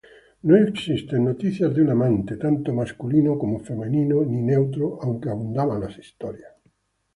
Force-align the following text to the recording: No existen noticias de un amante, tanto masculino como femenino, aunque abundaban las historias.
No 0.47 0.55
existen 0.57 1.25
noticias 1.25 1.75
de 1.75 1.83
un 1.83 1.91
amante, 1.91 2.33
tanto 2.45 2.73
masculino 2.73 3.37
como 3.37 3.59
femenino, 3.69 4.21
aunque 5.03 5.29
abundaban 5.29 5.79
las 5.81 5.95
historias. 5.99 6.53